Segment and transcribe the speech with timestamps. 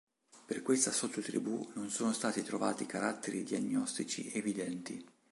[0.47, 5.05] Per questa sottotribù non sono stati trovati caratteri diagnostici evidenti.